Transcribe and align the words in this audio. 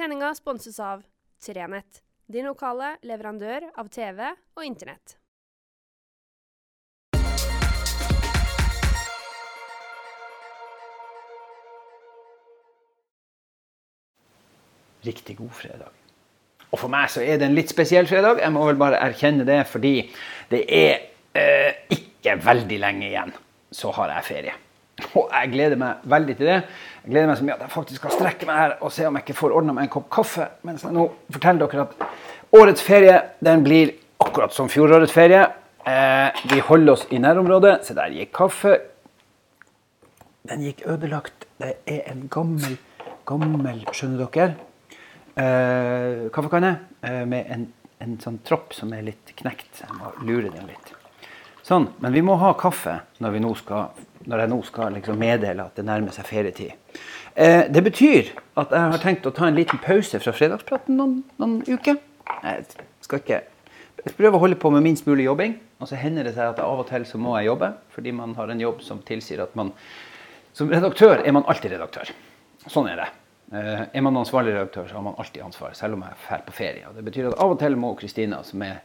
Sendinga 0.00 0.34
sponses 0.34 0.80
av 0.80 1.02
Trenett, 1.44 1.98
din 2.26 2.46
lokale 2.48 2.94
leverandør 3.04 3.66
av 3.76 3.90
TV 3.92 4.22
og 4.56 4.62
Internett. 4.64 5.12
Riktig 15.04 15.36
god 15.36 15.52
fredag. 15.58 15.92
Og 16.70 16.80
for 16.80 16.88
meg 16.88 17.12
så 17.12 17.20
er 17.20 17.36
det 17.36 17.50
en 17.50 17.60
litt 17.60 17.68
spesiell 17.68 18.08
fredag. 18.08 18.40
Jeg 18.40 18.56
må 18.56 18.64
vel 18.70 18.80
bare 18.80 19.04
erkjenne 19.04 19.44
det, 19.44 19.60
fordi 19.68 19.94
det 20.48 20.64
er 20.64 20.96
eh, 21.36 21.84
ikke 21.92 22.40
veldig 22.48 22.82
lenge 22.88 23.12
igjen 23.12 23.36
så 23.68 23.92
har 24.00 24.16
jeg 24.16 24.30
ferie. 24.32 24.58
Og 25.18 25.30
jeg 25.32 25.50
gleder 25.54 25.80
meg 25.80 26.04
veldig 26.10 26.36
til 26.38 26.50
det. 26.50 26.58
Jeg 27.04 27.12
gleder 27.12 27.30
meg 27.30 27.38
så 27.38 27.46
mye 27.46 27.56
at 27.56 27.64
jeg 27.64 27.72
faktisk 27.72 28.02
skal 28.02 28.14
strekke 28.14 28.48
meg 28.48 28.60
her 28.60 28.76
og 28.80 28.92
se 28.94 29.06
om 29.08 29.16
jeg 29.18 29.26
ikke 29.26 29.38
får 29.40 29.54
ordna 29.56 29.74
meg 29.76 29.88
en 29.88 29.94
kopp 29.96 30.10
kaffe 30.12 30.46
mens 30.68 30.84
jeg 30.86 30.94
nå 30.94 31.08
forteller 31.32 31.70
dere 31.72 31.86
at 31.88 32.04
årets 32.60 32.84
ferie 32.84 33.16
den 33.42 33.64
blir 33.66 33.94
akkurat 34.20 34.54
som 34.54 34.68
fjorårets 34.70 35.14
ferie. 35.14 35.42
Eh, 35.88 36.44
vi 36.52 36.60
holder 36.60 36.92
oss 36.92 37.06
i 37.10 37.18
nærområdet, 37.18 37.80
så 37.86 37.96
der 37.96 38.12
gikk 38.14 38.34
kaffe. 38.36 38.76
Den 40.48 40.62
gikk 40.64 40.84
ødelagt. 40.86 41.46
Det 41.60 41.74
er 41.88 42.06
en 42.12 42.26
gammel, 42.32 42.78
gammel 43.28 43.82
Skjønner 43.92 44.28
dere? 44.32 44.54
Eh, 45.40 46.28
kaffekanne 46.34 46.72
eh, 47.06 47.24
med 47.28 47.50
en, 47.52 47.66
en 48.02 48.16
sånn 48.20 48.40
tropp 48.44 48.74
som 48.76 48.92
er 48.96 49.04
litt 49.06 49.32
knekt. 49.38 49.82
Jeg 49.82 49.96
må 49.96 50.12
lure 50.26 50.52
den 50.52 50.68
litt. 50.68 50.94
Sånn, 51.64 51.90
Men 52.00 52.12
vi 52.12 52.22
må 52.24 52.34
ha 52.40 52.54
kaffe 52.58 52.96
når, 53.22 53.34
vi 53.36 53.42
nå 53.44 53.52
skal, 53.54 53.92
når 54.28 54.44
jeg 54.44 54.52
nå 54.52 54.58
skal 54.68 54.92
liksom 54.96 55.20
meddele 55.20 55.64
at 55.64 55.78
det 55.78 55.86
nærmer 55.88 56.12
seg 56.12 56.28
ferietid. 56.28 56.98
Eh, 57.34 57.64
det 57.72 57.84
betyr 57.86 58.34
at 58.60 58.74
jeg 58.74 58.92
har 58.94 59.02
tenkt 59.02 59.28
å 59.28 59.32
ta 59.34 59.48
en 59.48 59.56
liten 59.56 59.80
pause 59.80 60.20
fra 60.20 60.34
fredagspraten 60.36 60.98
noen, 60.98 61.22
noen 61.40 61.60
uker. 61.68 61.96
Jeg 62.44 62.66
skal 63.04 63.22
ikke 63.22 63.40
jeg 64.00 64.16
prøver 64.16 64.38
å 64.38 64.40
holde 64.40 64.56
på 64.60 64.70
med 64.72 64.84
minst 64.84 65.08
mulig 65.08 65.26
jobbing. 65.26 65.58
Og 65.80 65.88
så 65.88 65.98
hender 66.00 66.24
det 66.24 66.34
seg 66.36 66.52
at 66.52 66.60
av 66.62 66.82
og 66.82 66.88
til 66.88 67.04
så 67.08 67.20
må 67.20 67.34
jeg 67.38 67.50
jobbe, 67.50 67.72
fordi 67.94 68.12
man 68.16 68.32
har 68.36 68.52
en 68.52 68.62
jobb 68.62 68.80
som 68.84 69.02
tilsier 69.06 69.42
at 69.44 69.56
man 69.58 69.74
Som 70.52 70.66
redaktør 70.66 71.20
er 71.22 71.30
man 71.30 71.44
alltid 71.46 71.70
redaktør. 71.76 72.08
Sånn 72.66 72.88
er 72.90 72.96
det. 72.98 73.04
Eh, 73.54 73.82
er 73.94 74.02
man 74.02 74.16
ansvarlig 74.18 74.50
redaktør, 74.50 74.88
så 74.88 74.96
har 74.98 75.04
man 75.06 75.14
alltid 75.16 75.44
ansvar, 75.46 75.76
selv 75.78 75.94
om 75.94 76.02
jeg 76.02 76.16
er 76.34 76.42
på 76.42 76.54
ferie. 76.56 76.88
Og 76.88 76.96
det 76.96 77.04
betyr 77.06 77.28
at 77.28 77.38
av 77.38 77.54
og 77.54 77.60
til 77.60 77.76
må 77.78 77.92
Kristina, 77.94 78.42
som 78.42 78.64
er 78.66 78.80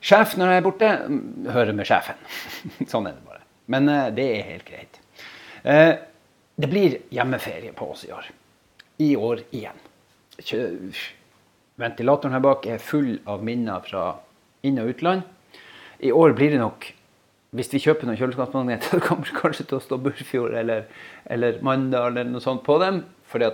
Sjef 0.00 0.34
når 0.40 0.50
jeg 0.50 0.58
er 0.58 0.64
borte, 0.64 0.90
høre 1.52 1.76
med 1.76 1.86
sjefen. 1.86 2.18
sånn 2.90 3.06
er 3.06 3.14
det 3.14 3.22
bare. 3.22 3.42
Men 3.70 3.88
uh, 3.88 4.08
det 4.14 4.26
er 4.36 4.48
helt 4.50 4.68
greit. 4.68 5.00
Uh, 5.64 5.94
det 6.60 6.68
blir 6.70 6.98
hjemmeferie 7.14 7.72
på 7.76 7.90
oss 7.94 8.04
i 8.08 8.12
år. 8.12 8.28
I 9.00 9.14
år 9.16 9.44
igjen. 9.50 9.86
Ventilatoren 11.80 12.36
her 12.36 12.44
bak 12.44 12.66
er 12.68 12.82
full 12.82 13.14
av 13.28 13.44
minner 13.44 13.84
fra 13.86 14.04
inn- 14.66 14.80
og 14.82 14.92
utland. 14.92 15.22
I 16.00 16.12
år 16.12 16.34
blir 16.36 16.52
det 16.52 16.60
nok 16.60 16.90
hvis 17.56 17.72
vi 17.72 17.80
kjøper 17.82 18.06
noen 18.06 18.18
kjøleskapsmagneter, 18.18 19.00
kommer 19.06 19.26
det 19.26 19.34
kanskje 19.34 19.66
til 19.66 19.80
å 19.80 19.82
stå 19.82 19.98
Burfjord 20.04 20.54
eller, 20.60 20.84
eller 21.26 21.58
Mandal 21.66 22.12
eller 22.12 22.30
noe 22.30 22.44
sånt 22.44 22.62
på 22.66 22.76
dem. 22.82 23.02
fordi 23.26 23.50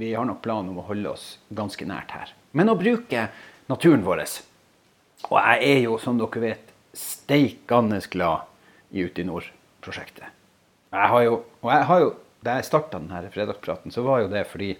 vi 0.00 0.12
har 0.14 0.24
nok 0.24 0.42
planen 0.44 0.70
om 0.72 0.80
å 0.80 0.86
holde 0.86 1.10
oss 1.10 1.38
ganske 1.52 1.84
nært 1.88 2.12
her. 2.14 2.30
Men 2.56 2.70
å 2.72 2.76
bruke 2.78 3.28
naturen 3.68 4.04
vår 4.04 4.22
og 5.28 5.36
jeg 5.36 5.66
er 5.66 5.80
jo, 5.84 5.98
som 6.00 6.16
dere 6.16 6.40
vet, 6.40 6.70
steikende 6.96 7.98
glad 8.12 8.49
i 8.90 9.24
nord-prosjektet. 9.24 10.36
Jeg 10.90 11.08
har 11.14 11.22
jo, 11.22 11.40
og 11.62 11.72
jeg 11.72 11.88
har 11.92 12.04
jo, 12.06 12.10
Da 12.40 12.54
jeg 12.56 12.64
starta 12.64 12.96
denne 12.96 13.28
fredagspraten, 13.28 13.92
så 13.92 14.00
var 14.00 14.22
jo 14.22 14.28
det 14.32 14.46
fordi 14.48 14.70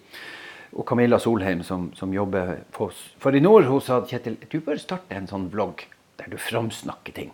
og 0.73 0.87
Camilla 0.89 1.19
Solheim, 1.19 1.63
som, 1.63 1.91
som 1.95 2.13
jobber 2.15 2.63
på, 2.73 2.91
for 3.19 3.37
i 3.37 3.43
nord, 3.43 3.67
hun 3.67 3.83
sa 3.83 4.01
Kjetil, 4.07 4.39
du 4.51 4.61
bør 4.65 4.79
starte 4.79 5.17
en 5.17 5.27
sånn 5.29 5.49
vlogg 5.51 5.83
der 6.21 6.31
du 6.31 6.39
framsnakker 6.39 7.17
ting. 7.17 7.33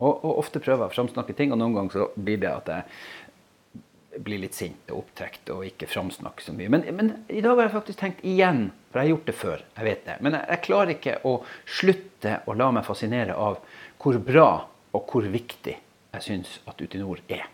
Og, 0.00 0.10
og, 0.10 0.32
ofte 0.42 0.60
prøver 0.60 0.84
jeg 0.84 0.92
å 0.92 0.96
framsnakke 0.96 1.36
ting, 1.36 1.54
og 1.54 1.60
noen 1.60 1.76
ganger 1.76 1.94
så 1.94 2.08
blir 2.18 2.42
det 2.42 2.50
at 2.50 2.72
jeg 2.72 4.20
blir 4.26 4.40
litt 4.42 4.56
sint 4.56 4.90
og 4.90 5.04
opptrekt 5.04 5.50
og 5.52 5.64
ikke 5.68 5.88
framsnakker 5.92 6.48
så 6.48 6.56
mye. 6.56 6.72
Men, 6.72 6.84
men, 6.96 7.12
i 7.28 7.42
dag 7.44 7.56
har 7.56 7.68
jeg 7.68 7.76
faktisk 7.76 8.02
tenkt 8.02 8.22
igjen, 8.26 8.70
for 8.90 9.00
jeg 9.00 9.06
har 9.06 9.14
gjort 9.14 9.30
det 9.30 9.38
før. 9.38 9.64
jeg 9.76 9.88
vet 9.88 10.04
det. 10.08 10.18
Men 10.24 10.38
jeg, 10.38 10.48
jeg 10.52 10.64
klarer 10.66 10.94
ikke 10.96 11.18
å 11.28 11.34
slutte 11.78 12.38
å 12.44 12.56
la 12.56 12.70
meg 12.74 12.88
fascinere 12.88 13.36
av 13.36 13.60
hvor 14.02 14.18
bra 14.24 14.50
og 14.96 15.12
hvor 15.12 15.28
viktig 15.30 15.76
jeg 16.16 16.26
syns 16.26 16.58
at 16.68 16.82
nord 16.96 17.20
er. 17.28 17.46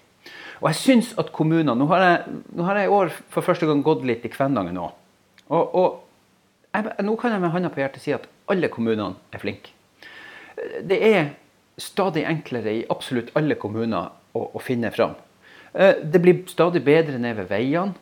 Og 0.62 0.70
jeg 0.70 0.78
syns 0.78 1.12
at 1.18 1.32
kommunene 1.34 1.74
Nå 1.74 1.88
har 1.90 2.04
jeg, 2.04 2.38
nå 2.54 2.66
har 2.66 2.78
jeg 2.78 2.86
i 2.86 2.94
år 2.94 3.12
for 3.32 3.42
første 3.42 3.66
gang 3.66 3.82
gått 3.82 4.04
litt 4.06 4.24
i 4.24 4.30
Kvænangen 4.30 4.78
òg. 4.78 4.92
Og, 5.50 5.74
og 5.74 5.88
jeg, 6.72 6.92
nå 7.04 7.16
kan 7.20 7.34
jeg 7.34 7.42
med 7.42 7.52
hånda 7.52 7.72
på 7.72 7.82
hjertet 7.82 8.04
si 8.04 8.14
at 8.14 8.28
alle 8.50 8.70
kommunene 8.72 9.18
er 9.34 9.42
flinke. 9.42 9.74
Det 10.86 10.98
er 11.02 11.32
stadig 11.80 12.24
enklere 12.28 12.72
i 12.78 12.86
absolutt 12.92 13.32
alle 13.38 13.56
kommuner 13.58 14.12
å, 14.36 14.46
å 14.54 14.62
finne 14.62 14.92
fram. 14.94 15.16
Eh, 15.74 16.00
det 16.04 16.20
blir 16.22 16.42
stadig 16.52 16.84
bedre 16.86 17.18
ned 17.20 17.40
ved 17.40 17.50
veiene. 17.50 17.98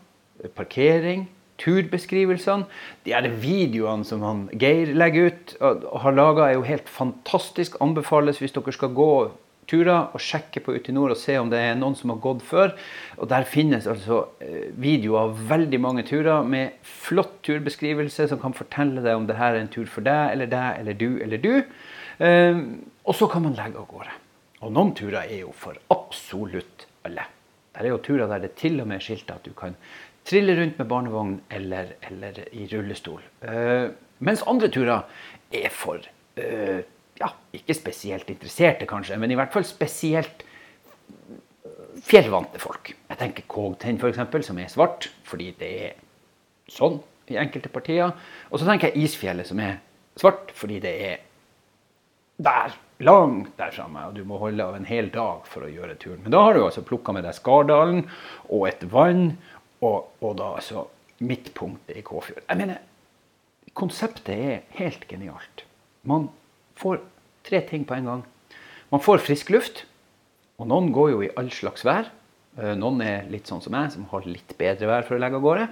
Parkering, 0.56 1.26
turbeskrivelsene. 1.60 2.66
De 3.04 3.14
her 3.14 3.28
videoene 3.42 4.06
som 4.08 4.24
han 4.24 4.46
Geir 4.60 4.94
legger 4.96 5.30
ut 5.30 5.54
og 5.60 5.86
har 6.04 6.16
laga, 6.16 6.48
er 6.48 6.58
jo 6.58 6.66
helt 6.68 6.88
fantastisk. 6.88 7.76
Anbefales 7.84 8.40
hvis 8.40 8.54
dere 8.56 8.74
skal 8.76 8.94
gå 8.96 9.12
turer 9.70 10.10
og 10.10 10.22
sjekke 10.22 10.62
på 10.64 10.74
Utinor 10.76 11.14
og 11.14 11.20
se 11.20 11.36
om 11.40 11.50
det 11.52 11.60
er 11.62 11.78
noen 11.78 11.96
som 11.98 12.12
har 12.12 12.20
gått 12.22 12.42
før. 12.46 12.74
Og 13.18 13.30
Der 13.30 13.46
finnes 13.48 13.86
altså 13.90 14.24
eh, 14.42 14.70
videoer 14.74 15.28
av 15.28 15.44
veldig 15.50 15.80
mange 15.80 16.04
turer 16.08 16.46
med 16.46 16.80
flott 16.82 17.38
turbeskrivelse 17.46 18.28
som 18.30 18.42
kan 18.42 18.56
fortelle 18.56 19.04
deg 19.04 19.16
om 19.16 19.28
det 19.30 19.38
her 19.38 19.54
er 19.54 19.64
en 19.64 19.72
tur 19.72 19.86
for 19.90 20.06
deg 20.06 20.34
eller 20.34 20.50
deg 20.50 20.82
eller 20.82 20.98
du 20.98 21.10
eller 21.22 21.42
du. 21.42 21.54
Eh, 22.18 22.64
og 23.06 23.16
så 23.16 23.30
kan 23.30 23.46
man 23.46 23.56
legge 23.58 23.80
av 23.80 23.88
gårde. 23.90 24.16
Og 24.60 24.72
noen 24.76 24.92
turer 24.96 25.22
er 25.22 25.46
jo 25.46 25.54
for 25.56 25.78
absolutt 25.94 26.86
alle. 27.08 27.24
Det 27.72 27.86
er 27.86 27.94
jo 27.94 28.04
turer 28.04 28.28
der 28.28 28.42
det 28.44 28.56
til 28.60 28.80
og 28.82 28.88
med 28.90 28.98
er 28.98 29.04
skilta 29.06 29.38
at 29.38 29.46
du 29.46 29.54
kan 29.56 29.76
trille 30.28 30.56
rundt 30.58 30.78
med 30.78 30.88
barnevogn 30.90 31.36
eller, 31.50 31.94
eller 32.10 32.42
i 32.52 32.66
rullestol. 32.68 33.22
Uh, 33.40 33.88
mens 34.20 34.42
andre 34.50 34.68
turer 34.68 35.06
er 35.56 35.70
for 35.72 36.02
uh, 36.36 36.80
ja, 37.20 37.30
ikke 37.56 37.76
spesielt 37.76 38.30
interesserte, 38.32 38.88
kanskje, 38.88 39.18
men 39.20 39.32
i 39.32 39.38
hvert 39.38 39.52
fall 39.52 39.66
spesielt 39.68 40.44
fjellvante 42.06 42.60
folk. 42.62 42.92
Jeg 43.10 43.20
tenker 43.20 43.48
Kogtenn, 43.50 44.00
f.eks., 44.00 44.46
som 44.46 44.60
er 44.60 44.70
svart 44.72 45.10
fordi 45.28 45.50
det 45.60 45.70
er 45.88 45.96
sånn 46.70 47.00
i 47.30 47.38
enkelte 47.40 47.70
partier. 47.72 48.14
Og 48.50 48.60
så 48.60 48.68
tenker 48.68 48.90
jeg 48.90 49.06
Isfjellet, 49.06 49.48
som 49.48 49.60
er 49.62 49.78
svart 50.18 50.54
fordi 50.56 50.80
det 50.82 50.94
er 51.10 51.18
der 52.40 52.76
langt 53.04 53.52
der 53.60 53.72
framme, 53.72 54.06
og 54.08 54.16
du 54.16 54.24
må 54.28 54.38
holde 54.40 54.64
av 54.64 54.76
en 54.76 54.88
hel 54.88 55.10
dag 55.12 55.46
for 55.48 55.64
å 55.64 55.70
gjøre 55.72 55.96
turen. 56.00 56.22
Men 56.24 56.34
da 56.34 56.42
har 56.44 56.56
du 56.56 56.64
altså 56.64 56.84
plukka 56.84 57.14
med 57.16 57.24
deg 57.24 57.36
Skardalen 57.36 58.04
og 58.48 58.66
et 58.68 58.84
vann, 58.92 59.34
og, 59.80 60.10
og 60.20 60.36
da 60.40 60.54
altså 60.58 60.86
midtpunktet 61.24 62.00
i 62.00 62.04
Kåfjord. 62.04 62.44
Jeg 62.46 62.60
mener, 62.60 62.80
konseptet 63.76 64.34
er 64.34 64.62
helt 64.76 65.06
genialt. 65.08 65.64
Man 66.08 66.28
får 66.80 67.00
tre 67.46 67.60
ting 67.68 67.86
på 67.88 67.96
en 67.96 68.08
gang. 68.10 68.24
Man 68.90 69.02
får 69.04 69.22
frisk 69.24 69.52
luft, 69.54 69.84
og 70.60 70.68
noen 70.70 70.90
går 70.94 71.12
jo 71.14 71.22
i 71.24 71.32
all 71.40 71.50
slags 71.54 71.84
vær. 71.86 72.10
Eh, 72.58 72.74
noen 72.78 73.00
er 73.04 73.28
litt 73.30 73.48
sånn 73.48 73.62
som 73.64 73.74
meg, 73.74 73.92
som 73.94 74.08
har 74.10 74.26
litt 74.28 74.56
bedre 74.58 74.90
vær 74.90 75.06
for 75.06 75.16
å 75.16 75.22
legge 75.22 75.38
av 75.38 75.44
gårde. 75.44 75.68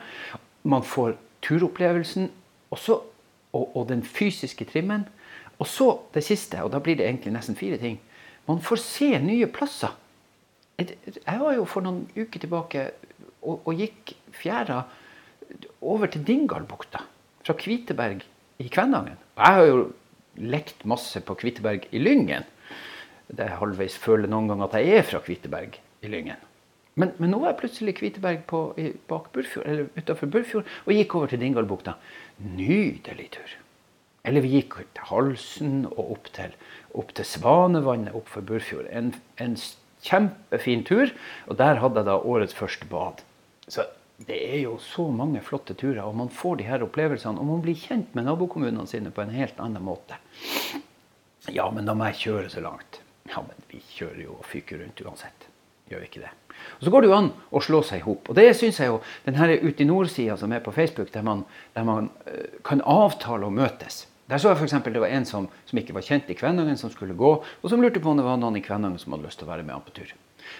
Man 0.68 0.84
får 0.86 1.16
turopplevelsen 1.44 2.28
også, 2.74 3.00
og, 3.56 3.64
og 3.74 3.88
den 3.90 4.04
fysiske 4.04 4.68
trimmen. 4.68 5.06
Og 5.58 5.66
så 5.66 5.90
det 6.14 6.22
siste, 6.26 6.60
og 6.62 6.70
da 6.72 6.80
blir 6.82 6.98
det 6.98 7.08
egentlig 7.08 7.34
nesten 7.34 7.58
fire 7.58 7.80
ting. 7.80 7.98
Man 8.48 8.62
får 8.64 8.80
se 8.80 9.10
nye 9.20 9.48
plasser. 9.52 9.92
Jeg 10.78 11.38
var 11.40 11.56
jo 11.56 11.66
for 11.66 11.82
noen 11.82 12.04
uker 12.14 12.38
tilbake 12.38 12.84
og, 13.42 13.66
og 13.66 13.72
gikk 13.74 14.14
fjæra 14.38 14.84
over 15.82 16.10
til 16.12 16.22
Dingalbukta 16.26 17.02
fra 17.42 17.56
Kviteberg 17.58 18.22
i 18.62 18.68
Kvænangen. 18.70 19.18
Jeg 19.38 19.58
har 19.58 19.66
jo 19.66 19.80
lekt 20.40 20.84
masse 20.88 21.20
på 21.24 21.36
Kvitteberg 21.38 21.88
i 21.92 22.02
Lyngen. 22.02 22.46
Er 23.36 23.56
halvveis 23.60 23.98
føler 24.00 24.30
noen 24.30 24.48
ganger 24.48 24.68
at 24.68 24.78
jeg 24.80 25.00
er 25.00 25.06
fra 25.06 25.20
Kviteberg 25.24 25.78
i 26.02 26.10
Lyngen. 26.10 26.44
Men, 26.98 27.12
men 27.22 27.30
nå 27.30 27.38
var 27.42 27.52
jeg 27.52 27.60
plutselig 27.60 27.94
Kviteberg 28.00 28.42
på, 28.50 28.62
i 28.80 28.90
Burfjord, 29.06 29.88
utenfor 29.94 30.30
Burfjord 30.32 30.70
og 30.86 30.94
gikk 30.96 31.14
over 31.14 31.30
til 31.30 31.42
Dingalbukta. 31.42 31.94
Nydelig 32.42 33.28
tur. 33.36 33.52
Eller 34.26 34.42
vi 34.42 34.56
gikk 34.56 34.80
til 34.82 35.10
Halsen 35.10 35.84
og 35.92 36.14
opp 36.16 36.32
til, 36.34 36.56
opp 36.98 37.12
til 37.14 37.28
Svanevannet 37.28 38.16
opp 38.18 38.32
for 38.32 38.44
Burfjord. 38.44 38.88
En, 38.90 39.12
en, 39.38 39.54
kjempefin 40.04 40.84
tur. 40.86 41.10
Og 41.46 41.58
der 41.58 41.80
hadde 41.82 42.02
jeg 42.02 42.06
da 42.06 42.18
årets 42.18 42.54
første 42.54 42.86
bad. 42.90 43.22
Så 43.68 43.84
det 44.26 44.38
er 44.54 44.58
jo 44.64 44.78
så 44.82 45.04
mange 45.14 45.40
flotte 45.46 45.76
turer, 45.78 46.02
og 46.02 46.16
man 46.18 46.30
får 46.34 46.58
de 46.58 46.66
her 46.66 46.82
opplevelsene. 46.82 47.38
Og 47.38 47.46
man 47.46 47.60
blir 47.62 47.78
kjent 47.78 48.16
med 48.18 48.26
nabokommunene 48.26 48.86
sine 48.90 49.12
på 49.14 49.22
en 49.22 49.34
helt 49.34 49.60
annen 49.62 49.84
måte. 49.86 50.18
Ja, 51.54 51.68
men 51.70 51.86
da 51.86 51.94
må 51.94 52.08
jeg 52.10 52.24
kjøre 52.24 52.50
så 52.50 52.64
langt. 52.64 53.00
Ja, 53.30 53.44
men 53.46 53.68
vi 53.70 53.78
kjører 53.94 54.24
jo 54.24 54.34
og 54.40 54.48
fyker 54.48 54.82
rundt 54.82 55.04
uansett. 55.04 55.46
gjør 55.88 56.02
vi 56.02 56.08
ikke 56.10 56.20
det. 56.20 56.34
Og 56.78 56.84
Så 56.84 56.90
går 56.90 57.00
det 57.00 57.08
jo 57.08 57.16
an 57.16 57.30
å 57.54 57.62
slå 57.62 57.80
seg 57.86 58.02
i 58.02 58.04
hop. 58.04 58.28
Og 58.28 58.34
det 58.36 58.50
syns 58.56 58.80
jeg 58.80 58.90
jo 58.90 59.00
den 59.24 59.38
Ut 59.38 59.80
i 59.80 59.84
nord-sida 59.84 60.36
som 60.36 60.52
er 60.52 60.60
på 60.60 60.72
Facebook, 60.72 61.12
der 61.12 61.22
man, 61.22 61.44
der 61.74 61.84
man 61.84 62.10
uh, 62.26 62.60
kan 62.64 62.82
avtale 62.82 63.46
å 63.46 63.54
møtes. 63.54 64.06
Der 64.28 64.38
så 64.38 64.50
jeg 64.50 64.58
f.eks. 64.58 64.82
det 64.84 65.00
var 65.00 65.08
en 65.08 65.24
som, 65.24 65.48
som, 65.64 65.78
ikke 65.78 65.94
var 65.94 66.04
kjent 66.04 66.28
i 66.28 66.34
Kvænangen, 66.34 66.76
som 66.76 66.90
skulle 66.90 67.14
gå, 67.14 67.30
og 67.62 67.70
som 67.70 67.80
lurte 67.80 68.00
på 68.00 68.10
om 68.10 68.18
det 68.18 68.26
var 68.26 68.36
noen 68.36 68.58
i 68.58 68.64
Kvænangen 68.64 68.98
som 68.98 69.14
hadde 69.14 69.24
lyst 69.24 69.38
til 69.40 69.48
å 69.48 69.52
være 69.54 69.64
med 69.64 69.78
han 69.78 69.86
på 69.86 69.94
tur. 69.96 70.12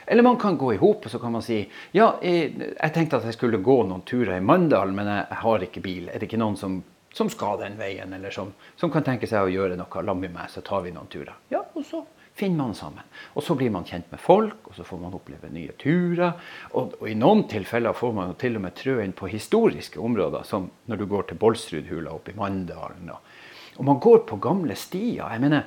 Eller 0.07 0.27
man 0.27 0.39
kan 0.41 0.59
gå 0.59 0.75
i 0.75 0.81
hop 0.81 1.07
og 1.07 1.13
så 1.13 1.21
kan 1.23 1.35
man 1.35 1.45
si 1.45 1.63
ja, 1.93 2.13
jeg, 2.23 2.93
tenkte 2.95 3.21
at 3.21 3.27
jeg 3.29 3.37
skulle 3.37 3.63
gå 3.65 3.81
noen 3.89 4.05
turer 4.09 4.37
i 4.37 4.45
Mandal, 4.45 4.93
men 4.95 5.11
jeg 5.11 5.41
har 5.43 5.67
ikke 5.67 5.85
bil. 5.85 6.09
Er 6.09 6.21
det 6.21 6.29
ikke 6.29 6.41
noen 6.41 6.57
som, 6.61 6.81
som 7.15 7.31
skal 7.33 7.61
den 7.63 7.79
veien, 7.81 8.13
eller 8.15 8.35
som, 8.35 8.53
som, 8.77 8.93
kan 8.93 9.07
tenke 9.07 9.31
seg 9.31 9.47
å 9.47 9.53
gjøre 9.53 9.79
noe 9.79 9.91
sammen 9.91 10.23
med 10.27 10.37
meg, 10.37 10.53
så 10.53 10.65
tar 10.65 10.85
vi 10.87 10.95
noen 10.95 11.11
turer. 11.13 11.37
Ja, 11.53 11.65
og 11.75 11.85
så 11.87 12.05
finner 12.39 12.57
man 12.57 12.75
sammen. 12.75 13.03
Og 13.35 13.43
så 13.43 13.57
blir 13.59 13.73
man 13.75 13.87
kjent 13.87 14.11
med 14.13 14.21
folk, 14.23 14.71
og 14.71 14.77
så 14.77 14.87
får 14.87 15.01
man 15.03 15.15
oppleve 15.17 15.51
nye 15.51 15.75
turer. 15.81 16.39
Og, 16.71 16.95
og 17.01 17.09
i 17.11 17.17
noen 17.19 17.45
tilfeller 17.51 17.97
får 17.99 18.15
man 18.15 18.31
jo 18.31 18.39
til 18.39 18.59
og 18.59 18.65
med 18.65 18.77
trø 18.79 18.99
inn 19.03 19.15
på 19.17 19.31
historiske 19.33 19.99
områder, 19.99 20.47
som 20.47 20.69
når 20.87 21.01
du 21.01 21.07
går 21.11 21.29
til 21.29 21.41
Bolsrudhula 21.43 22.15
oppe 22.15 22.35
i 22.35 22.39
Mandalen. 22.39 23.11
Og, 23.15 23.35
og, 23.75 23.85
man 23.91 24.03
går 24.05 24.23
på 24.29 24.39
gamle 24.43 24.79
stier. 24.79 25.27
Jeg 25.27 25.43
mener, 25.43 25.67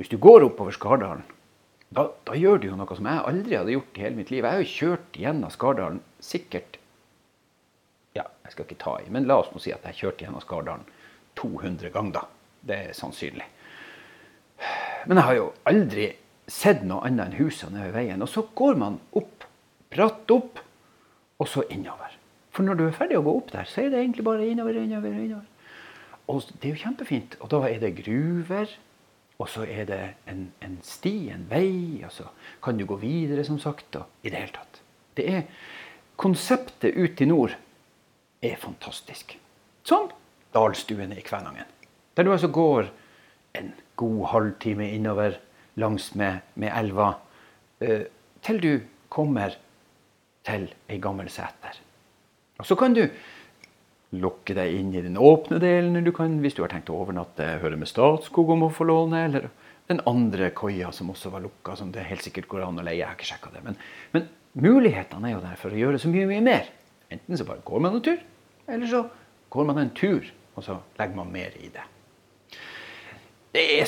hvis 0.00 0.12
du 0.12 0.16
går 0.22 0.48
oppover 0.48 0.76
Skardalen, 0.76 1.24
da, 1.94 2.08
da, 2.26 2.34
gjør 2.34 2.58
du 2.60 2.68
jo 2.70 2.76
noe 2.78 2.98
som 2.98 3.06
jeg 3.06 3.24
aldri 3.30 3.56
hadde 3.58 3.74
gjort 3.76 3.98
i 3.98 4.02
hele 4.02 4.18
mitt 4.18 4.32
liv. 4.32 4.42
Jeg 4.42 4.52
har 4.52 4.62
jo 4.62 4.72
kjørt 4.72 5.18
gjennom 5.22 5.52
Skardalen 5.54 6.02
sikkert 6.22 6.80
Ja, 8.16 8.24
jeg 8.46 8.54
skal 8.54 8.64
ikke 8.64 8.80
ta 8.80 8.94
i, 9.02 9.10
men 9.12 9.28
la 9.28 9.38
oss 9.42 9.50
nå 9.52 9.60
si 9.62 9.74
at 9.74 9.84
jeg 9.90 10.00
kjørte 10.00 10.24
gjennom 10.24 10.42
Skardalen 10.42 10.86
200 11.36 11.92
ganger, 11.92 12.16
da. 12.16 12.22
Det 12.66 12.78
er 12.88 12.96
sannsynlig. 12.96 13.44
Men 15.06 15.20
jeg 15.20 15.28
har 15.28 15.36
jo 15.36 15.50
aldri 15.68 16.06
sett 16.50 16.80
noe 16.86 17.04
annet 17.06 17.28
enn 17.28 17.36
husene 17.40 17.84
ved 17.84 17.92
veien. 17.94 18.22
Og 18.24 18.30
så 18.30 18.46
går 18.56 18.78
man 18.80 18.96
opp, 19.18 19.44
bratt 19.92 20.32
opp, 20.32 20.62
og 21.36 21.50
så 21.50 21.66
innover. 21.70 22.14
For 22.56 22.64
når 22.64 22.78
du 22.78 22.86
er 22.86 22.96
ferdig 22.96 23.18
å 23.20 23.26
gå 23.26 23.34
opp 23.36 23.52
der, 23.52 23.68
så 23.68 23.84
er 23.84 23.92
det 23.92 24.00
egentlig 24.00 24.24
bare 24.26 24.48
innover, 24.48 24.78
innover, 24.80 25.12
innover. 25.12 25.44
Og 26.32 26.42
det 26.56 26.70
er 26.70 26.74
jo 26.74 26.82
kjempefint. 26.86 27.36
Og 27.44 27.50
da 27.52 27.60
er 27.68 27.82
det 27.82 27.92
gruver. 28.00 28.72
Og 29.38 29.48
så 29.52 29.66
er 29.68 29.84
det 29.84 30.00
en, 30.30 30.52
en 30.64 30.78
sti, 30.82 31.28
en 31.30 31.46
vei. 31.50 32.02
Og 32.04 32.12
så 32.12 32.28
kan 32.64 32.78
du 32.78 32.86
gå 32.88 32.96
videre, 32.96 33.44
som 33.44 33.58
sagt. 33.60 33.96
Og 33.96 34.04
i 34.22 34.30
det 34.32 34.40
hele 34.40 34.54
tatt. 34.56 34.80
Det 35.16 35.28
er 35.32 35.42
Konseptet 36.16 36.96
ut 36.96 37.12
til 37.18 37.28
nord 37.28 37.52
er 38.42 38.56
fantastisk. 38.56 39.34
Som 39.84 40.08
dalstuene 40.54 41.18
i 41.18 41.24
Kvænangen. 41.24 41.68
Der 42.16 42.22
du 42.22 42.32
altså 42.32 42.48
går 42.48 42.88
en 43.54 43.74
god 43.96 44.26
halvtime 44.26 44.90
innover 44.90 45.36
langs 45.74 46.14
med, 46.14 46.38
med 46.54 46.72
elva 46.72 47.12
uh, 47.80 48.00
til 48.42 48.62
du 48.62 48.80
kommer 49.08 49.58
til 50.46 50.72
ei 50.88 50.98
gammel 50.98 51.28
seter. 51.30 51.76
Og 52.58 52.66
så 52.66 52.74
kan 52.74 52.94
du 52.94 53.08
lukke 54.14 54.54
deg 54.54 54.76
inn 54.78 54.92
i 54.94 55.02
den 55.02 55.18
åpne 55.18 55.58
delen 55.62 56.04
du 56.04 56.12
kan, 56.14 56.38
hvis 56.42 56.54
du 56.56 56.62
har 56.62 56.70
tenkt 56.72 56.92
å 56.92 57.00
overnatte, 57.02 57.46
høre 57.62 57.78
med 57.80 57.90
Statskog 57.90 58.52
om 58.54 58.66
å 58.68 58.72
få 58.72 58.86
låne, 58.86 59.24
eller 59.26 59.48
den 59.90 60.02
andre 60.06 60.52
koia 60.54 60.92
som 60.94 61.10
også 61.10 61.32
var 61.34 61.42
lukka, 61.44 61.76
som 61.78 61.90
det 61.94 62.06
helt 62.06 62.24
sikkert 62.26 62.48
går 62.50 62.66
an 62.66 62.80
å 62.82 62.86
leie. 62.86 63.00
Jeg 63.00 63.10
har 63.10 63.18
ikke 63.18 63.30
sjekka 63.32 63.52
det. 63.54 63.64
Men, 63.66 63.80
men, 64.14 64.30
mulighetene 64.56 65.30
er 65.30 65.36
jo 65.36 65.42
der 65.42 65.58
for 65.60 65.74
å 65.74 65.82
gjøre 65.82 66.00
så 66.02 66.10
mye, 66.12 66.28
mye 66.30 66.44
mer. 66.44 66.70
Enten 67.12 67.38
så 67.38 67.46
bare 67.48 67.64
går 67.66 67.82
man 67.82 67.98
en 67.98 68.06
tur, 68.06 68.22
eller 68.66 68.90
så 68.90 69.04
går 69.52 69.68
man 69.68 69.82
en 69.82 69.92
tur, 69.96 70.32
og 70.56 70.64
så 70.64 70.80
legger 70.98 71.18
man 71.18 71.34
mer 71.34 71.54
i 71.60 71.70
det 71.74 71.84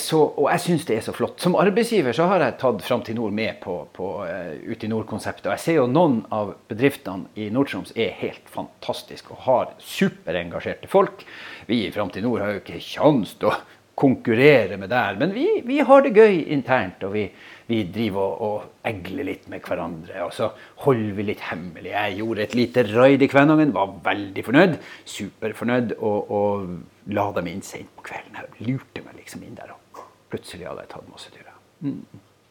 så, 0.01 0.19
og 0.39 0.49
jeg 0.53 0.63
syns 0.65 0.87
det 0.89 0.97
er 0.99 1.05
så 1.07 1.13
flott. 1.17 1.39
Som 1.43 1.57
arbeidsgiver 1.59 2.17
så 2.17 2.29
har 2.31 2.45
jeg 2.45 2.57
tatt 2.61 2.85
Fram 2.87 3.03
til 3.07 3.19
Nord 3.19 3.35
med 3.37 3.59
på, 3.63 3.75
på 3.95 4.11
uh, 4.25 4.55
Ut 4.65 4.85
i 4.85 4.91
Nord-konseptet. 4.91 5.47
Og 5.49 5.55
jeg 5.57 5.65
ser 5.65 5.79
jo 5.81 5.87
noen 5.91 6.21
av 6.35 6.55
bedriftene 6.71 7.29
i 7.39 7.49
Nord-Troms 7.55 7.95
er 7.99 8.15
helt 8.21 8.49
fantastiske 8.53 9.35
og 9.35 9.43
har 9.47 9.73
superengasjerte 9.83 10.91
folk. 10.91 11.25
Vi 11.69 11.83
i 11.87 11.93
Fram 11.95 12.13
til 12.15 12.27
Nord 12.27 12.45
har 12.45 12.55
jo 12.55 12.63
ikke 12.63 12.81
kjangs 12.83 13.37
til 13.39 13.53
å 13.53 13.59
konkurrere 13.99 14.79
med 14.79 14.93
der, 14.95 15.19
men 15.19 15.35
vi, 15.35 15.47
vi 15.67 15.81
har 15.85 16.05
det 16.05 16.15
gøy 16.15 16.45
internt. 16.55 17.03
og 17.03 17.17
vi 17.17 17.29
vi 17.69 17.83
driver 17.93 18.23
og, 18.23 18.41
og 18.41 18.87
egler 18.89 19.27
litt 19.29 19.49
med 19.53 19.61
hverandre. 19.67 20.23
Og 20.25 20.33
så 20.33 20.49
holder 20.85 21.13
vi 21.19 21.27
litt 21.29 21.43
hemmelig. 21.51 21.93
Jeg 21.93 22.17
gjorde 22.23 22.45
et 22.47 22.57
lite 22.57 22.85
raid 22.95 23.25
i 23.25 23.29
Kvænangen, 23.29 23.75
var 23.77 23.93
veldig 24.07 24.45
fornøyd. 24.47 24.79
Superfornøyd. 25.05 25.93
Og, 25.99 26.33
og 26.33 27.13
la 27.13 27.27
dem 27.37 27.53
inn 27.53 27.61
sent 27.65 27.93
på 27.99 28.07
kvelden. 28.09 28.41
Jeg 28.41 28.71
lurte 28.71 29.05
meg 29.05 29.21
liksom 29.21 29.45
inn 29.45 29.59
der. 29.59 29.77
Og 29.77 30.03
plutselig 30.33 30.69
hadde 30.71 30.87
jeg 30.87 30.93
tatt 30.95 31.13
masse 31.13 31.35
turer. 31.35 31.61
Mm, 31.85 32.01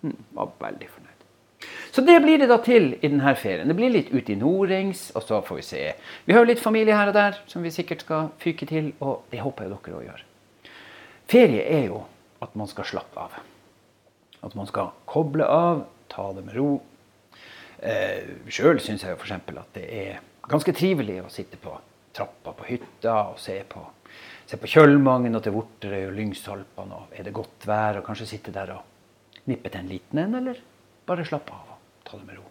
mm, 0.05 0.17
var 0.37 0.53
veldig 0.61 0.93
fornøyd. 0.93 1.13
Så 1.89 2.03
det 2.05 2.19
blir 2.21 2.37
det 2.37 2.51
da 2.51 2.61
til 2.61 2.91
i 2.93 3.09
denne 3.09 3.33
ferien. 3.41 3.65
Det 3.65 3.79
blir 3.79 3.89
litt 3.89 4.13
ute 4.13 4.35
i 4.35 4.37
nordings, 4.37 5.07
og 5.17 5.25
så 5.25 5.41
får 5.41 5.63
vi 5.63 5.65
se. 5.65 5.83
Vi 6.29 6.35
har 6.35 6.45
jo 6.45 6.51
litt 6.51 6.61
familie 6.61 6.93
her 6.93 7.09
og 7.09 7.17
der 7.17 7.41
som 7.49 7.65
vi 7.65 7.73
sikkert 7.73 8.05
skal 8.05 8.29
fyke 8.43 8.69
til, 8.69 8.93
og 9.01 9.25
det 9.33 9.41
håper 9.41 9.65
jeg 9.65 9.73
dere 9.73 9.97
òg 9.97 10.09
gjør. 10.11 10.27
Ferie 11.27 11.65
er 11.67 11.89
jo 11.89 12.03
at 12.43 12.53
man 12.55 12.69
skal 12.71 12.87
slappe 12.87 13.19
av. 13.19 13.35
At 14.45 14.55
man 14.55 14.69
skal 14.69 14.93
koble 15.09 15.43
av, 15.43 15.83
ta 16.11 16.29
det 16.37 16.45
med 16.45 16.55
ro. 16.55 16.69
Eh, 17.83 18.47
Sjøl 18.47 18.79
syns 18.81 19.03
jeg 19.03 19.17
f.eks. 19.17 19.33
at 19.35 19.75
det 19.75 19.85
er 19.91 20.21
ganske 20.47 20.73
trivelig 20.77 21.19
å 21.25 21.31
sitte 21.33 21.59
på 21.61 21.75
trappa 22.17 22.53
på 22.57 22.67
hytta 22.71 23.15
og 23.31 23.39
se 23.41 23.57
på, 23.69 23.83
se 24.49 24.57
på 24.57 24.69
Kjølmangen 24.71 25.37
og 25.37 25.43
til 25.45 25.55
Vorterøy 25.57 26.07
og 26.07 26.15
Lyngsalpene. 26.17 27.01
Og 27.01 27.17
er 27.17 27.27
det 27.27 27.35
godt 27.35 27.67
vær, 27.69 27.99
og 27.99 28.07
kanskje 28.07 28.29
sitte 28.33 28.53
der 28.55 28.73
og 28.77 29.43
nippe 29.47 29.71
til 29.71 29.83
en 29.83 29.91
liten 29.91 30.23
en, 30.23 30.37
eller 30.41 30.61
bare 31.07 31.25
slappe 31.27 31.53
av 31.55 31.75
og 31.75 32.07
ta 32.07 32.17
det 32.17 32.25
med 32.27 32.39
ro. 32.39 32.47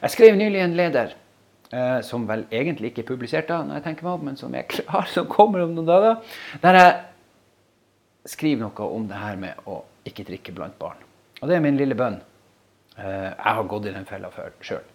Jeg 0.00 0.14
skrev 0.14 0.38
nylig 0.38 0.62
en 0.64 0.76
leder 0.78 1.12
eh, 1.74 2.00
som 2.06 2.24
vel 2.28 2.46
egentlig 2.48 2.92
ikke 2.92 3.04
er 3.04 3.10
publisert, 3.10 3.50
da, 3.50 3.60
når 3.66 3.80
jeg 3.80 3.86
tenker 3.88 4.08
meg 4.08 4.16
om, 4.16 4.26
men 4.30 4.40
som 4.40 4.54
er 4.56 4.68
klar, 4.74 5.06
som 5.10 5.28
kommer 5.30 5.66
om 5.66 5.76
noen 5.76 5.90
dager. 5.90 6.36
Der 6.64 6.80
jeg 6.80 6.96
skriver 8.30 8.62
noe 8.64 8.88
om 8.94 9.06
det 9.10 9.18
her 9.18 9.38
med 9.40 9.66
å 9.68 9.80
ikke 10.06 10.26
drikke 10.28 10.54
blant 10.56 10.78
barn. 10.80 11.00
Og 11.40 11.48
det 11.48 11.56
er 11.56 11.64
min 11.64 11.78
lille 11.78 11.96
bønn. 11.98 12.20
Eh, 12.96 13.30
jeg 13.30 13.54
har 13.56 13.68
gått 13.68 13.88
i 13.88 13.94
den 13.94 14.08
fella 14.08 14.30
før 14.32 14.52
sjøl. 14.64 14.86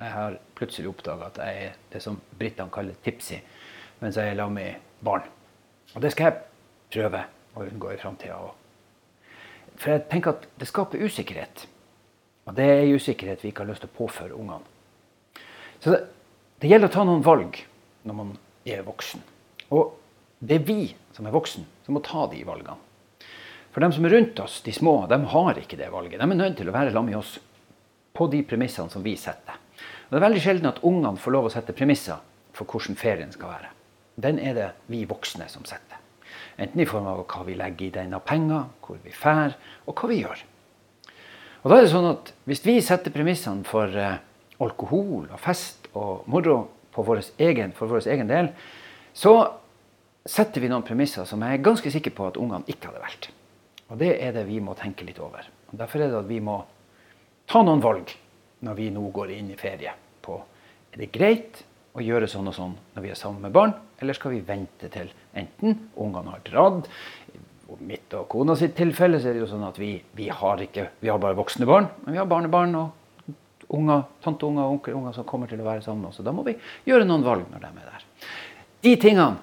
Jeg 0.00 0.12
har 0.12 0.36
plutselig 0.58 0.90
oppdaga 0.90 1.30
at 1.30 1.38
jeg 1.40 1.68
er 1.68 1.78
det 1.92 2.02
som 2.02 2.18
britene 2.38 2.72
kaller 2.72 2.98
tipsy, 3.04 3.38
mens 4.02 4.18
jeg 4.20 4.32
er 4.32 4.38
sammen 4.38 4.58
med 4.58 5.04
barn. 5.06 5.26
Og 5.94 6.02
det 6.02 6.12
skal 6.12 6.30
jeg 6.30 6.42
prøve 6.94 7.24
å 7.54 7.64
unngå 7.64 7.94
i 7.94 8.00
framtida 8.00 8.36
òg. 8.36 8.52
For 9.80 9.94
jeg 9.94 10.06
tenker 10.10 10.34
at 10.34 10.46
det 10.60 10.68
skaper 10.70 11.02
usikkerhet. 11.02 11.66
Og 12.44 12.56
det 12.58 12.66
er 12.68 12.94
usikkerhet 12.94 13.42
vi 13.42 13.50
ikke 13.50 13.64
har 13.64 13.72
lyst 13.72 13.84
til 13.84 13.90
å 13.90 13.96
påføre 13.96 14.36
ungene. 14.36 14.66
Så 15.80 15.94
det, 15.94 16.02
det 16.60 16.70
gjelder 16.70 16.90
å 16.90 16.94
ta 16.94 17.04
noen 17.06 17.24
valg 17.24 17.58
når 18.04 18.18
man 18.18 18.34
er 18.68 18.84
voksen. 18.86 19.22
Og 19.74 19.96
det 20.44 20.60
er 20.60 20.66
vi 20.68 20.80
som 21.16 21.26
er 21.26 21.34
voksen, 21.34 21.64
som 21.86 21.96
må 21.96 22.02
ta 22.04 22.26
de 22.30 22.42
valgene. 22.46 22.76
For 23.74 23.82
de 23.82 23.90
som 23.90 24.06
er 24.06 24.14
rundt 24.14 24.38
oss, 24.38 24.60
de 24.62 24.72
små, 24.72 25.00
de 25.10 25.18
har 25.32 25.58
ikke 25.58 25.76
det 25.80 25.90
valget. 25.90 26.20
De 26.20 26.22
er 26.22 26.38
nødt 26.38 26.56
til 26.60 26.70
å 26.70 26.74
være 26.76 26.92
sammen 26.94 27.10
med 27.10 27.18
oss 27.18 27.32
på 28.14 28.28
de 28.30 28.44
premissene 28.46 28.92
som 28.92 29.02
vi 29.02 29.16
setter. 29.18 29.58
Og 30.06 30.14
det 30.14 30.20
er 30.20 30.26
veldig 30.28 30.42
sjelden 30.44 30.70
at 30.70 30.78
ungene 30.86 31.18
får 31.18 31.34
lov 31.34 31.48
å 31.48 31.50
sette 31.50 31.74
premisser 31.74 32.22
for 32.54 32.70
hvordan 32.70 32.94
ferien 33.00 33.34
skal 33.34 33.50
være. 33.50 33.72
Den 34.14 34.38
er 34.38 34.54
det 34.54 34.68
vi 34.86 35.02
voksne 35.10 35.48
som 35.50 35.66
setter. 35.66 35.98
Enten 36.54 36.84
i 36.84 36.86
form 36.86 37.10
av 37.10 37.24
hva 37.26 37.42
vi 37.48 37.58
legger 37.58 37.88
i 37.88 37.94
den 37.96 38.14
av 38.14 38.22
penger, 38.28 38.68
hvor 38.84 39.02
vi 39.02 39.10
fær, 39.10 39.56
og 39.90 39.98
hva 39.98 40.10
vi 40.12 40.20
gjør. 40.22 40.46
Og 41.64 41.70
da 41.72 41.80
er 41.80 41.86
det 41.86 41.92
sånn 41.96 42.10
at 42.12 42.32
Hvis 42.46 42.62
vi 42.62 42.78
setter 42.84 43.10
premissene 43.10 43.66
for 43.66 43.90
eh, 43.90 44.20
alkohol 44.62 45.26
og 45.26 45.38
fest 45.40 45.88
og 45.96 46.28
moro 46.30 46.68
vår 46.94 47.24
egen, 47.42 47.72
for 47.74 47.90
vår 47.90 48.06
egen 48.06 48.28
del, 48.30 48.52
så 49.16 49.32
setter 50.24 50.62
vi 50.62 50.70
noen 50.70 50.86
premisser 50.86 51.26
som 51.26 51.42
jeg 51.42 51.58
er 51.58 51.64
ganske 51.64 51.90
sikker 51.90 52.14
på 52.14 52.28
at 52.28 52.38
ungene 52.38 52.68
ikke 52.70 52.92
hadde 52.92 53.02
valgt. 53.02 53.34
Og 53.92 54.00
det 54.00 54.14
er 54.22 54.32
det 54.36 54.46
vi 54.48 54.60
må 54.64 54.74
tenke 54.78 55.06
litt 55.06 55.20
over. 55.22 55.46
Og 55.72 55.78
derfor 55.78 56.02
er 56.02 56.12
det 56.12 56.22
at 56.22 56.30
vi 56.30 56.40
må 56.44 56.60
ta 57.50 57.62
noen 57.64 57.82
valg 57.84 58.14
når 58.64 58.78
vi 58.78 58.90
nå 58.94 59.04
går 59.12 59.34
inn 59.34 59.52
i 59.52 59.60
ferie. 59.60 59.92
på 60.24 60.40
Er 60.94 61.02
det 61.02 61.12
greit 61.12 61.64
å 61.94 62.02
gjøre 62.02 62.28
sånn 62.30 62.48
og 62.48 62.56
sånn 62.56 62.74
når 62.94 63.04
vi 63.04 63.10
er 63.12 63.18
sammen 63.18 63.42
med 63.44 63.52
barn, 63.54 63.74
eller 64.00 64.16
skal 64.16 64.34
vi 64.34 64.40
vente 64.46 64.88
til 64.90 65.10
enten 65.36 65.76
ungene 66.00 66.34
har 66.34 66.42
dratt 66.46 66.88
I 67.70 67.76
mitt 67.86 68.12
og 68.14 68.26
kona 68.30 68.56
sitt 68.58 68.74
tilfelle 68.76 69.20
så 69.20 69.30
er 69.30 69.36
det 69.36 69.44
jo 69.44 69.50
sånn 69.50 69.64
at 69.66 69.78
vi, 69.80 69.96
vi, 70.14 70.28
har 70.28 70.60
ikke, 70.62 70.88
vi 71.00 71.10
har 71.10 71.20
bare 71.22 71.38
voksne 71.38 71.66
barn, 71.66 71.88
men 72.04 72.14
vi 72.14 72.20
har 72.20 72.28
barnebarn 72.30 72.74
og 72.78 73.72
unger, 73.74 74.04
tanteunger 74.22 74.66
og 74.66 74.78
onkelunger 74.78 75.16
som 75.16 75.26
kommer 75.26 75.50
til 75.50 75.62
å 75.62 75.66
være 75.66 75.82
sammen. 75.82 76.12
Så 76.12 76.22
da 76.22 76.34
må 76.34 76.44
vi 76.46 76.54
gjøre 76.86 77.06
noen 77.08 77.24
valg 77.26 77.48
når 77.50 77.64
de 77.64 77.70
er 77.70 77.88
der. 77.88 78.06
De 78.84 78.94
tingene 79.00 79.40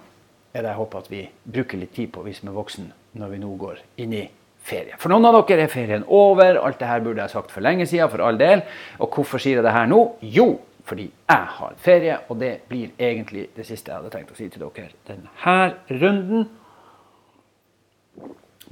er 0.53 0.63
det 0.63 0.71
jeg 0.71 0.79
håper 0.79 1.01
at 1.01 1.11
vi 1.11 1.21
bruker 1.57 1.81
litt 1.81 1.95
tid 1.95 2.11
på, 2.13 2.23
vi 2.23 2.35
som 2.37 2.51
er 2.51 2.55
voksne, 2.55 2.91
når 3.19 3.33
vi 3.33 3.41
nå 3.41 3.51
går 3.59 3.81
inn 4.03 4.13
i 4.15 4.25
ferie. 4.63 4.97
For 5.01 5.11
noen 5.11 5.25
av 5.27 5.39
dere 5.49 5.65
er 5.65 5.71
ferien 5.71 6.05
over. 6.07 6.59
Alt 6.61 6.79
det 6.81 6.89
her 6.89 7.03
burde 7.03 7.23
jeg 7.23 7.33
sagt 7.33 7.53
for 7.53 7.65
lenge 7.65 7.87
siden, 7.89 8.11
for 8.11 8.23
all 8.25 8.39
del. 8.39 8.63
Og 9.01 9.15
hvorfor 9.15 9.41
sier 9.41 9.59
jeg 9.59 9.65
det 9.65 9.75
her 9.75 9.89
nå? 9.89 10.01
Jo, 10.21 10.53
fordi 10.87 11.07
jeg 11.09 11.51
har 11.57 11.75
ferie, 11.81 12.17
og 12.29 12.39
det 12.41 12.53
blir 12.69 12.93
egentlig 12.99 13.49
det 13.55 13.65
siste 13.67 13.91
jeg 13.91 14.01
hadde 14.01 14.13
tenkt 14.13 14.33
å 14.33 14.37
si 14.37 14.49
til 14.51 14.63
dere 14.63 14.91
denne 15.07 15.99
runden. 16.01 16.47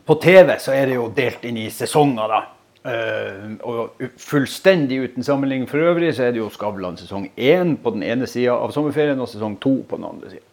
På 0.06 0.16
TV 0.22 0.56
så 0.62 0.74
er 0.74 0.90
det 0.90 0.96
jo 0.98 1.10
delt 1.14 1.44
inn 1.46 1.60
i 1.62 1.70
sesonger, 1.74 2.32
da. 2.32 2.46
Uh, 2.80 3.58
og 3.68 4.04
fullstendig 4.24 5.02
uten 5.04 5.26
sammenligning 5.26 5.68
for 5.70 5.84
øvrig, 5.84 6.14
så 6.16 6.30
er 6.30 6.34
det 6.34 6.40
jo 6.40 6.48
Skavlan 6.54 6.96
sesong 6.98 7.28
én 7.36 7.76
på 7.78 7.92
den 7.92 8.06
ene 8.08 8.28
sida 8.30 8.56
av 8.56 8.72
sommerferien 8.72 9.20
og 9.20 9.28
sesong 9.30 9.58
to 9.60 9.82
på 9.84 10.00
den 10.00 10.08
andre 10.08 10.32
sida. 10.32 10.49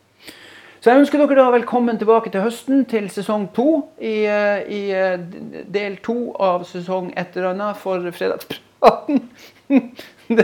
Så 0.87 0.93
jeg 0.95 1.02
ønsker 1.02 1.19
dere 1.19 1.35
da 1.35 1.45
velkommen 1.50 1.97
tilbake 1.99 2.31
til 2.31 2.45
høsten, 2.45 2.85
til 2.87 3.09
sesong 3.11 3.49
to. 3.57 3.88
I, 3.99 4.23
eh, 4.31 4.69
i 4.71 4.76
eh, 4.95 5.16
del 5.75 5.97
to 5.99 6.31
av 6.38 6.62
sesong 6.69 7.09
et 7.19 7.35
eller 7.35 7.49
annet 7.57 7.81
for 7.81 8.07
Fredagspraten. 8.14 9.19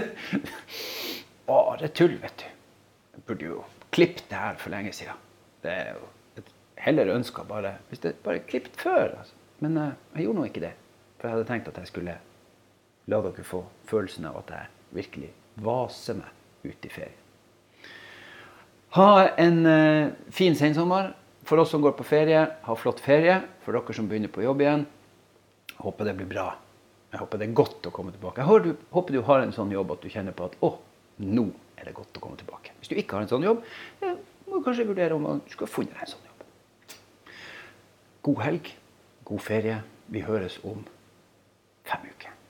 er 1.87 1.95
tull, 1.95 2.19
vet 2.25 2.43
du. 2.43 2.45
Jeg 3.15 3.25
burde 3.31 3.49
jo 3.53 3.61
klippet 3.95 4.27
det 4.35 4.43
her 4.43 4.59
for 4.59 4.75
lenge 4.75 4.91
siden. 4.99 5.23
Det 5.63 5.77
er 5.77 5.95
jo 5.95 6.11
et 6.43 6.51
heller 6.89 7.15
ønska 7.15 7.47
bare 7.47 7.77
Hvis 7.93 8.03
det 8.03 8.17
bare 8.27 8.43
klippet 8.43 8.75
før. 8.83 9.15
Altså. 9.21 9.39
Men 9.63 9.79
uh, 9.79 9.89
jeg 10.17 10.27
gjorde 10.27 10.41
nå 10.41 10.51
ikke 10.51 10.67
det. 10.67 10.75
For 11.21 11.29
jeg 11.29 11.37
hadde 11.39 11.51
tenkt 11.55 11.71
at 11.71 11.79
jeg 11.85 11.95
skulle 11.95 12.19
la 13.07 13.27
dere 13.31 13.47
få 13.47 13.63
følelsen 13.87 14.27
av 14.27 14.43
at 14.43 14.57
jeg 14.59 14.67
virkelig 15.05 15.35
vaser 15.63 16.19
meg 16.19 16.67
ut 16.67 16.91
i 16.91 16.97
ferien. 16.99 17.22
Ha 18.93 19.29
en 19.41 19.67
uh, 19.67 20.13
fin 20.31 20.57
sensommer 20.57 21.15
for 21.49 21.63
oss 21.63 21.71
som 21.73 21.81
går 21.81 21.95
på 21.97 22.05
ferie. 22.05 22.43
Ha 22.67 22.75
flott 22.77 23.01
ferie 23.01 23.39
for 23.65 23.73
dere 23.73 23.97
som 23.97 24.09
begynner 24.11 24.33
på 24.33 24.45
jobb 24.45 24.61
igjen. 24.61 24.85
Håper 25.81 26.11
det 26.11 26.17
blir 26.19 26.29
bra. 26.29 26.51
Jeg 27.13 27.21
håper 27.21 27.41
det 27.41 27.49
er 27.49 27.55
godt 27.57 27.89
å 27.89 27.93
komme 27.95 28.13
tilbake. 28.13 28.45
Jeg 28.45 28.65
du, 28.67 28.85
håper 28.93 29.17
du 29.17 29.23
har 29.25 29.45
en 29.45 29.55
sånn 29.57 29.73
jobb 29.73 29.95
at 29.95 30.05
du 30.05 30.13
kjenner 30.13 30.37
på 30.37 30.49
at 30.49 30.59
å, 30.65 30.75
nå 31.25 31.47
er 31.77 31.89
det 31.89 31.97
godt 31.97 32.21
å 32.21 32.25
komme 32.25 32.41
tilbake. 32.41 32.77
Hvis 32.81 32.93
du 32.93 32.97
ikke 33.01 33.17
har 33.17 33.25
en 33.25 33.33
sånn 33.33 33.45
jobb, 33.45 33.65
eh, 34.01 34.21
må 34.49 34.61
du 34.61 34.67
kanskje 34.67 34.89
vurdere 34.89 35.17
om 35.17 35.41
du 35.41 35.53
skulle 35.53 35.73
funnet 35.73 35.97
deg 35.97 36.07
en 36.07 36.13
sånn 36.15 36.29
jobb. 36.29 36.97
God 38.29 38.45
helg, 38.45 38.71
god 39.29 39.45
ferie. 39.45 39.81
Vi 40.13 40.25
høres 40.25 40.61
om 40.69 40.85
fem 41.89 42.09
uker. 42.13 42.42